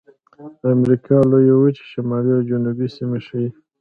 د 0.61 0.63
امریکا 0.77 1.17
لویې 1.31 1.55
وچې 1.57 1.83
شمالي 1.91 2.31
او 2.37 2.47
جنوبي 2.49 2.87
سیمې 2.95 3.19
ښيي. 3.27 3.49